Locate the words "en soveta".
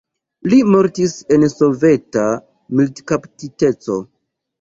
1.35-2.23